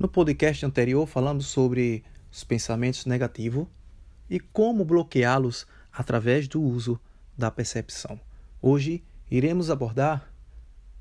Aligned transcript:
No 0.00 0.08
podcast 0.08 0.64
anterior 0.64 1.06
falamos 1.06 1.44
sobre 1.48 2.02
os 2.32 2.42
pensamentos 2.42 3.04
negativos 3.04 3.66
e 4.30 4.40
como 4.40 4.82
bloqueá-los 4.82 5.66
através 5.92 6.48
do 6.48 6.62
uso 6.62 6.98
da 7.36 7.50
percepção. 7.50 8.18
Hoje 8.62 9.04
iremos 9.30 9.68
abordar 9.68 10.32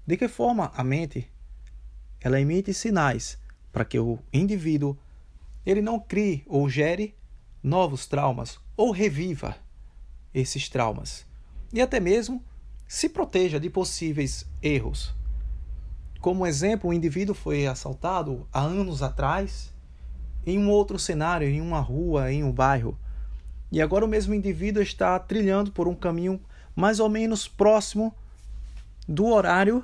de 0.06 0.18
que 0.18 0.28
forma 0.28 0.70
a 0.76 0.84
mente 0.84 1.32
ela 2.20 2.42
emite 2.42 2.74
sinais 2.74 3.40
para 3.72 3.86
que 3.86 3.98
o 3.98 4.20
indivíduo 4.34 4.98
ele 5.66 5.82
não 5.82 5.98
crie 5.98 6.44
ou 6.46 6.68
gere 6.70 7.16
novos 7.64 8.06
traumas 8.06 8.60
ou 8.76 8.92
reviva 8.92 9.56
esses 10.34 10.68
traumas 10.68 11.26
e 11.72 11.80
até 11.80 12.02
mesmo 12.02 12.44
se 12.86 13.08
proteja 13.08 13.62
de 13.62 13.70
possíveis 13.70 14.46
erros 14.62 15.18
como 16.20 16.46
exemplo, 16.46 16.90
um 16.90 16.94
indivíduo 16.94 17.34
foi 17.34 17.66
assaltado 17.66 18.48
há 18.52 18.62
anos 18.62 19.02
atrás 19.02 19.74
em 20.46 20.58
um 20.58 20.70
outro 20.70 21.00
cenário, 21.00 21.48
em 21.48 21.62
uma 21.62 21.80
rua, 21.80 22.32
em 22.32 22.44
um 22.44 22.52
bairro. 22.52 22.98
E 23.72 23.82
agora 23.82 24.04
o 24.04 24.08
mesmo 24.08 24.34
indivíduo 24.34 24.82
está 24.82 25.18
trilhando 25.20 25.72
por 25.72 25.88
um 25.88 25.96
caminho 25.96 26.42
mais 26.76 27.00
ou 27.00 27.10
menos 27.10 27.48
próximo 27.48 28.14
do 29.08 29.28
horário 29.28 29.84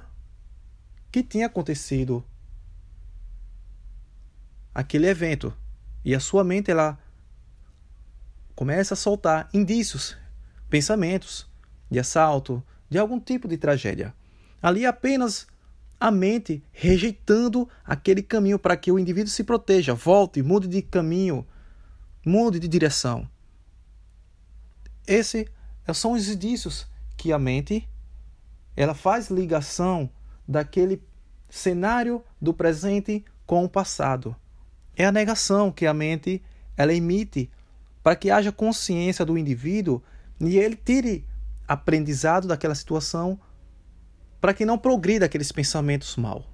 que 1.12 1.24
tinha 1.24 1.46
acontecido 1.46 2.24
aquele 4.74 5.08
evento. 5.08 5.54
E 6.04 6.14
a 6.14 6.20
sua 6.20 6.44
mente 6.44 6.70
ela 6.70 7.00
começa 8.56 8.94
a 8.94 8.98
soltar 8.98 9.50
indícios, 9.54 10.18
pensamentos 10.70 11.48
de 11.90 12.00
assalto, 12.00 12.62
de 12.90 12.98
algum 12.98 13.20
tipo 13.20 13.48
de 13.48 13.58
tragédia. 13.58 14.14
Ali 14.62 14.86
apenas 14.86 15.48
a 16.00 16.12
mente 16.12 16.64
rejeitando 16.72 17.68
aquele 17.84 18.22
caminho 18.22 18.60
para 18.60 18.76
que 18.76 18.92
o 18.92 19.00
indivíduo 19.00 19.32
se 19.32 19.44
proteja, 19.44 19.94
volte, 19.94 20.42
mude 20.42 20.68
de 20.68 20.82
caminho, 20.82 21.46
mude 22.26 22.60
de 22.60 22.68
direção. 22.68 23.30
Esses 25.08 25.46
são 25.94 26.14
os 26.14 26.28
indícios 26.28 26.88
que 27.16 27.32
a 27.32 27.40
mente 27.40 27.88
ela 28.76 28.94
faz 28.94 29.30
ligação 29.30 30.10
daquele 30.48 31.02
cenário 31.50 32.24
do 32.42 32.54
presente 32.54 33.24
com 33.46 33.64
o 33.64 33.70
passado. 33.70 34.36
É 34.96 35.06
a 35.06 35.12
negação 35.12 35.72
que 35.72 35.86
a 35.86 35.94
mente 35.94 36.42
ela 36.76 36.94
emite 36.94 37.50
para 38.04 38.16
que 38.16 38.30
haja 38.30 38.52
consciência 38.52 39.26
do 39.26 39.38
indivíduo 39.38 40.02
e 40.40 40.58
ele 40.58 40.76
tire 40.76 41.26
aprendizado 41.68 42.48
daquela 42.48 42.76
situação 42.76 43.40
para 44.46 44.54
que 44.54 44.64
não 44.64 44.78
progrida 44.78 45.26
aqueles 45.26 45.52
pensamentos 45.52 46.16
mal. 46.18 46.46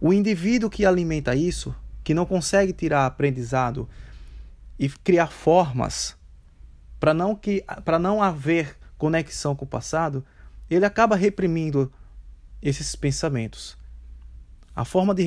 O 0.00 0.12
indivíduo 0.12 0.70
que 0.70 0.86
alimenta 0.86 1.34
isso, 1.34 1.74
que 2.04 2.14
não 2.14 2.24
consegue 2.24 2.72
tirar 2.72 3.04
aprendizado 3.04 3.88
e 4.78 4.88
criar 4.88 5.26
formas 5.26 6.16
para 7.00 7.12
não 7.12 7.34
que 7.34 7.64
para 7.84 7.98
não 7.98 8.22
haver 8.22 8.76
conexão 8.96 9.56
com 9.56 9.64
o 9.64 9.68
passado, 9.68 10.24
ele 10.70 10.84
acaba 10.84 11.16
reprimindo 11.16 11.92
esses 12.62 12.94
pensamentos. 12.94 13.76
A 14.72 14.84
forma 14.84 15.12
de 15.12 15.24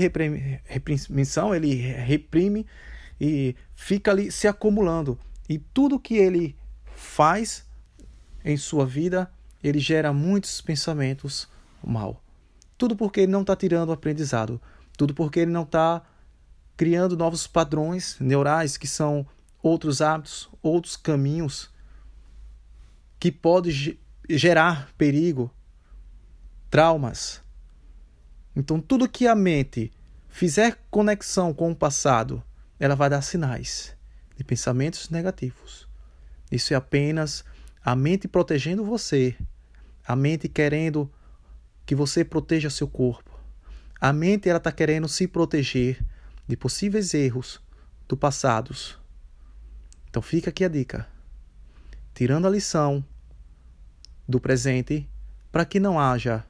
repressão, 0.63 1.53
ele 1.53 1.75
reprime 1.75 2.65
e 3.19 3.57
fica 3.75 4.11
ali 4.11 4.31
se 4.31 4.47
acumulando. 4.47 5.19
E 5.49 5.57
tudo 5.57 5.99
que 5.99 6.15
ele 6.15 6.55
faz 6.95 7.67
em 8.41 8.55
sua 8.55 8.85
vida 8.85 9.29
ele 9.63 9.79
gera 9.79 10.11
muitos 10.11 10.61
pensamentos 10.61 11.47
mal. 11.83 12.21
Tudo 12.77 12.95
porque 12.95 13.21
ele 13.21 13.31
não 13.31 13.41
está 13.41 13.55
tirando 13.55 13.91
aprendizado. 13.91 14.59
Tudo 14.97 15.13
porque 15.13 15.39
ele 15.39 15.51
não 15.51 15.63
está 15.63 16.01
criando 16.75 17.15
novos 17.15 17.45
padrões 17.45 18.17
neurais 18.19 18.77
que 18.77 18.87
são 18.87 19.25
outros 19.61 20.01
hábitos, 20.01 20.49
outros 20.61 20.97
caminhos 20.97 21.69
que 23.19 23.31
podem 23.31 23.99
gerar 24.27 24.91
perigo, 24.97 25.51
traumas. 26.69 27.41
Então, 28.55 28.79
tudo 28.81 29.07
que 29.07 29.27
a 29.27 29.35
mente 29.35 29.91
fizer 30.27 30.79
conexão 30.89 31.53
com 31.53 31.71
o 31.71 31.75
passado, 31.75 32.43
ela 32.79 32.95
vai 32.95 33.09
dar 33.09 33.21
sinais 33.21 33.95
de 34.35 34.43
pensamentos 34.43 35.09
negativos. 35.09 35.87
Isso 36.51 36.73
é 36.73 36.75
apenas 36.75 37.45
a 37.83 37.95
mente 37.95 38.27
protegendo 38.27 38.83
você 38.83 39.35
a 40.05 40.15
mente 40.15 40.47
querendo 40.47 41.11
que 41.85 41.95
você 41.95 42.23
proteja 42.23 42.69
seu 42.69 42.87
corpo. 42.87 43.31
A 43.99 44.11
mente 44.11 44.49
ela 44.49 44.57
está 44.57 44.71
querendo 44.71 45.07
se 45.07 45.27
proteger 45.27 46.03
de 46.47 46.57
possíveis 46.57 47.13
erros 47.13 47.61
do 48.07 48.17
passado. 48.17 48.75
Então 50.09 50.21
fica 50.21 50.49
aqui 50.49 50.65
a 50.65 50.67
dica. 50.67 51.07
Tirando 52.13 52.47
a 52.47 52.49
lição 52.49 53.03
do 54.27 54.39
presente 54.39 55.09
para 55.51 55.65
que 55.65 55.79
não 55.79 55.99
haja 55.99 56.45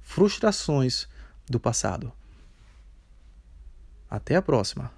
frustrações 0.00 1.08
do 1.48 1.58
passado. 1.58 2.12
Até 4.08 4.36
a 4.36 4.42
próxima. 4.42 4.92